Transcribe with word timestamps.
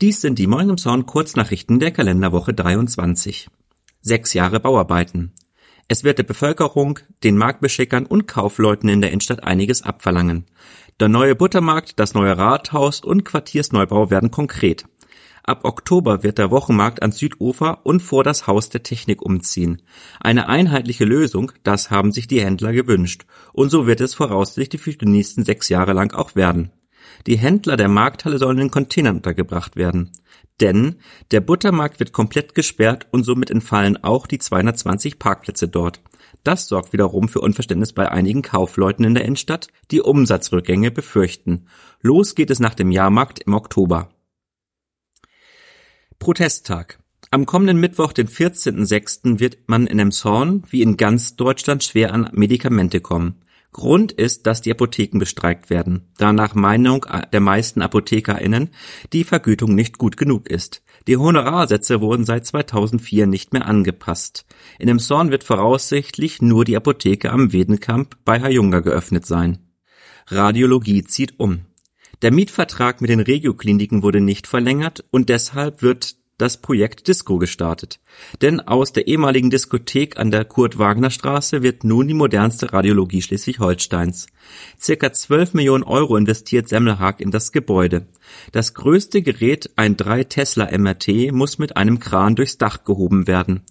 Dies 0.00 0.22
sind 0.22 0.38
die 0.38 0.46
Morning 0.46 0.78
Zorn 0.78 1.04
Kurznachrichten 1.04 1.78
der 1.78 1.90
Kalenderwoche 1.90 2.54
23. 2.54 3.50
Sechs 4.00 4.32
Jahre 4.32 4.58
Bauarbeiten. 4.58 5.34
Es 5.88 6.04
wird 6.04 6.16
der 6.16 6.22
Bevölkerung, 6.22 7.00
den 7.22 7.36
Marktbeschickern 7.36 8.06
und 8.06 8.26
Kaufleuten 8.26 8.88
in 8.88 9.02
der 9.02 9.10
Innenstadt 9.10 9.44
einiges 9.44 9.82
abverlangen. 9.82 10.46
Der 11.00 11.10
neue 11.10 11.34
Buttermarkt, 11.34 12.00
das 12.00 12.14
neue 12.14 12.38
Rathaus 12.38 13.00
und 13.00 13.26
Quartiersneubau 13.26 14.10
werden 14.10 14.30
konkret. 14.30 14.86
Ab 15.42 15.66
Oktober 15.66 16.22
wird 16.22 16.38
der 16.38 16.50
Wochenmarkt 16.50 17.02
ans 17.02 17.18
Südufer 17.18 17.80
und 17.84 18.00
vor 18.00 18.24
das 18.24 18.46
Haus 18.46 18.70
der 18.70 18.82
Technik 18.82 19.20
umziehen. 19.20 19.82
Eine 20.18 20.48
einheitliche 20.48 21.04
Lösung, 21.04 21.52
das 21.62 21.90
haben 21.90 22.10
sich 22.10 22.26
die 22.26 22.42
Händler 22.42 22.72
gewünscht. 22.72 23.26
Und 23.52 23.68
so 23.68 23.86
wird 23.86 24.00
es 24.00 24.14
voraussichtlich 24.14 24.80
für 24.80 24.92
die 24.92 25.04
nächsten 25.04 25.44
sechs 25.44 25.68
Jahre 25.68 25.92
lang 25.92 26.14
auch 26.14 26.36
werden. 26.36 26.70
Die 27.26 27.38
Händler 27.38 27.76
der 27.76 27.88
Markthalle 27.88 28.38
sollen 28.38 28.58
in 28.58 28.70
Containern 28.70 29.16
untergebracht 29.16 29.76
werden. 29.76 30.12
Denn 30.60 30.96
der 31.30 31.40
Buttermarkt 31.40 32.00
wird 32.00 32.12
komplett 32.12 32.54
gesperrt 32.54 33.06
und 33.10 33.24
somit 33.24 33.50
entfallen 33.50 34.02
auch 34.02 34.26
die 34.26 34.38
220 34.38 35.18
Parkplätze 35.18 35.68
dort. 35.68 36.00
Das 36.44 36.68
sorgt 36.68 36.92
wiederum 36.92 37.28
für 37.28 37.40
Unverständnis 37.40 37.92
bei 37.92 38.10
einigen 38.10 38.42
Kaufleuten 38.42 39.04
in 39.04 39.14
der 39.14 39.24
Innenstadt, 39.24 39.68
die 39.90 40.00
Umsatzrückgänge 40.00 40.90
befürchten. 40.90 41.66
Los 42.00 42.34
geht 42.34 42.50
es 42.50 42.60
nach 42.60 42.74
dem 42.74 42.90
Jahrmarkt 42.90 43.40
im 43.40 43.54
Oktober. 43.54 44.10
Protesttag. 46.18 46.98
Am 47.30 47.46
kommenden 47.46 47.78
Mittwoch, 47.78 48.12
den 48.12 48.28
14.06., 48.28 49.38
wird 49.38 49.68
man 49.68 49.86
in 49.86 49.98
Emshorn 49.98 50.64
wie 50.68 50.82
in 50.82 50.96
ganz 50.96 51.36
Deutschland 51.36 51.84
schwer 51.84 52.12
an 52.12 52.28
Medikamente 52.32 53.00
kommen. 53.00 53.42
Grund 53.72 54.10
ist, 54.10 54.46
dass 54.46 54.62
die 54.62 54.72
Apotheken 54.72 55.18
bestreikt 55.18 55.70
werden, 55.70 56.08
da 56.18 56.32
nach 56.32 56.54
Meinung 56.54 57.06
der 57.32 57.40
meisten 57.40 57.82
ApothekerInnen 57.82 58.70
die 59.12 59.24
Vergütung 59.24 59.74
nicht 59.74 59.96
gut 59.96 60.16
genug 60.16 60.50
ist. 60.50 60.82
Die 61.06 61.16
Honorarsätze 61.16 62.00
wurden 62.00 62.24
seit 62.24 62.46
2004 62.46 63.26
nicht 63.26 63.52
mehr 63.52 63.66
angepasst. 63.66 64.44
In 64.78 64.88
dem 64.88 64.98
Zorn 64.98 65.30
wird 65.30 65.44
voraussichtlich 65.44 66.42
nur 66.42 66.64
die 66.64 66.76
Apotheke 66.76 67.30
am 67.30 67.52
Wedenkamp 67.52 68.16
bei 68.24 68.40
Herr 68.40 68.50
Junger 68.50 68.82
geöffnet 68.82 69.24
sein. 69.24 69.58
Radiologie 70.26 71.04
zieht 71.04 71.38
um. 71.38 71.66
Der 72.22 72.32
Mietvertrag 72.32 73.00
mit 73.00 73.08
den 73.08 73.20
Regiokliniken 73.20 74.02
wurde 74.02 74.20
nicht 74.20 74.46
verlängert 74.46 75.04
und 75.10 75.28
deshalb 75.28 75.80
wird 75.80 76.16
das 76.40 76.56
Projekt 76.56 77.06
Disco 77.08 77.38
gestartet. 77.38 78.00
Denn 78.42 78.60
aus 78.60 78.92
der 78.92 79.06
ehemaligen 79.06 79.50
Diskothek 79.50 80.18
an 80.18 80.30
der 80.30 80.44
Kurt-Wagner-Straße 80.44 81.62
wird 81.62 81.84
nun 81.84 82.08
die 82.08 82.14
modernste 82.14 82.72
Radiologie 82.72 83.22
Schleswig-Holsteins. 83.22 84.26
Circa 84.80 85.12
12 85.12 85.54
Millionen 85.54 85.84
Euro 85.84 86.16
investiert 86.16 86.68
Semmelhag 86.68 87.20
in 87.20 87.30
das 87.30 87.52
Gebäude. 87.52 88.06
Das 88.52 88.74
größte 88.74 89.22
Gerät, 89.22 89.70
ein 89.76 89.96
3 89.96 90.24
Tesla 90.24 90.76
MRT, 90.76 91.32
muss 91.32 91.58
mit 91.58 91.76
einem 91.76 91.98
Kran 91.98 92.36
durchs 92.36 92.58
Dach 92.58 92.84
gehoben 92.84 93.26
werden. 93.26 93.62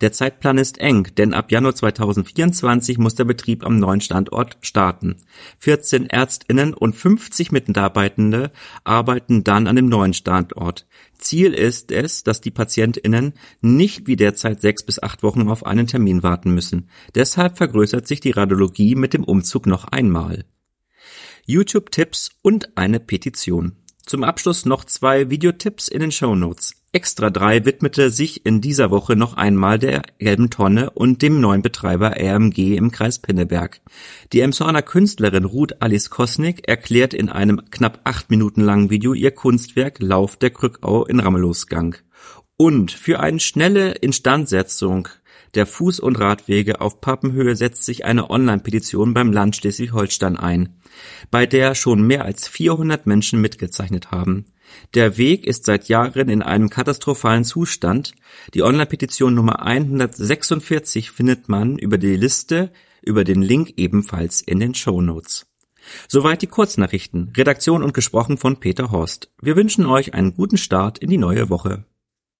Der 0.00 0.12
Zeitplan 0.12 0.58
ist 0.58 0.78
eng, 0.78 1.08
denn 1.16 1.34
ab 1.34 1.50
Januar 1.50 1.74
2024 1.74 2.98
muss 2.98 3.14
der 3.14 3.24
Betrieb 3.24 3.64
am 3.64 3.78
neuen 3.78 4.00
Standort 4.00 4.58
starten. 4.60 5.16
14 5.58 6.06
Ärztinnen 6.06 6.74
und 6.74 6.94
50 6.94 7.52
Mitarbeitende 7.52 8.50
arbeiten 8.84 9.44
dann 9.44 9.66
an 9.66 9.76
dem 9.76 9.88
neuen 9.88 10.14
Standort. 10.14 10.86
Ziel 11.18 11.52
ist 11.52 11.90
es, 11.92 12.22
dass 12.22 12.40
die 12.40 12.50
Patientinnen 12.50 13.34
nicht 13.60 14.06
wie 14.06 14.16
derzeit 14.16 14.60
sechs 14.60 14.84
bis 14.84 15.02
acht 15.02 15.22
Wochen 15.22 15.48
auf 15.48 15.66
einen 15.66 15.86
Termin 15.86 16.22
warten 16.22 16.52
müssen. 16.52 16.88
Deshalb 17.14 17.56
vergrößert 17.56 18.06
sich 18.06 18.20
die 18.20 18.30
Radiologie 18.30 18.94
mit 18.94 19.14
dem 19.14 19.24
Umzug 19.24 19.66
noch 19.66 19.84
einmal. 19.84 20.44
YouTube-Tipps 21.46 22.30
und 22.42 22.76
eine 22.76 23.00
Petition. 23.00 23.76
Zum 24.04 24.22
Abschluss 24.22 24.64
noch 24.64 24.84
zwei 24.84 25.30
Videotipps 25.30 25.88
in 25.88 26.00
den 26.00 26.12
Show 26.12 26.34
Notes. 26.34 26.77
Extra 26.90 27.28
3 27.28 27.66
widmete 27.66 28.10
sich 28.10 28.46
in 28.46 28.62
dieser 28.62 28.90
Woche 28.90 29.14
noch 29.14 29.36
einmal 29.36 29.78
der 29.78 30.04
gelben 30.18 30.48
Tonne 30.48 30.88
und 30.88 31.20
dem 31.20 31.38
neuen 31.38 31.60
Betreiber 31.60 32.14
RMG 32.18 32.76
im 32.76 32.90
Kreis 32.90 33.18
Pinneberg. 33.18 33.82
Die 34.32 34.40
Emshorner 34.40 34.80
Künstlerin 34.80 35.44
Ruth 35.44 35.82
Alice 35.82 36.08
Kosnick 36.08 36.66
erklärt 36.66 37.12
in 37.12 37.28
einem 37.28 37.60
knapp 37.70 38.00
acht 38.04 38.30
Minuten 38.30 38.62
langen 38.62 38.88
Video 38.88 39.12
ihr 39.12 39.32
Kunstwerk 39.32 39.98
Lauf 40.00 40.38
der 40.38 40.48
Krückau 40.48 41.04
in 41.04 41.20
Ramelosgang. 41.20 41.96
Und 42.56 42.90
für 42.90 43.20
eine 43.20 43.38
schnelle 43.38 43.92
Instandsetzung 43.92 45.08
der 45.54 45.66
Fuß- 45.66 46.00
und 46.00 46.18
Radwege 46.18 46.80
auf 46.80 47.02
Pappenhöhe 47.02 47.54
setzt 47.54 47.84
sich 47.84 48.06
eine 48.06 48.30
Online-Petition 48.30 49.12
beim 49.12 49.30
Land 49.30 49.56
Schleswig-Holstein 49.56 50.38
ein, 50.38 50.80
bei 51.30 51.44
der 51.44 51.74
schon 51.74 52.06
mehr 52.06 52.24
als 52.24 52.48
400 52.48 53.06
Menschen 53.06 53.42
mitgezeichnet 53.42 54.10
haben. 54.10 54.46
Der 54.94 55.18
Weg 55.18 55.46
ist 55.46 55.64
seit 55.64 55.88
Jahren 55.88 56.28
in 56.28 56.42
einem 56.42 56.70
katastrophalen 56.70 57.44
Zustand. 57.44 58.12
Die 58.54 58.62
Online-Petition 58.62 59.34
Nummer 59.34 59.64
146 59.64 61.10
findet 61.10 61.48
man 61.48 61.78
über 61.78 61.98
die 61.98 62.16
Liste 62.16 62.70
über 63.02 63.24
den 63.24 63.42
Link 63.42 63.74
ebenfalls 63.76 64.40
in 64.40 64.60
den 64.60 64.74
Show 64.74 65.00
Notes. 65.00 65.46
Soweit 66.08 66.42
die 66.42 66.46
Kurznachrichten. 66.46 67.32
Redaktion 67.36 67.82
und 67.82 67.94
gesprochen 67.94 68.36
von 68.36 68.60
Peter 68.60 68.90
Horst. 68.90 69.30
Wir 69.40 69.56
wünschen 69.56 69.86
euch 69.86 70.14
einen 70.14 70.34
guten 70.34 70.58
Start 70.58 70.98
in 70.98 71.10
die 71.10 71.18
neue 71.18 71.48
Woche. 71.50 71.84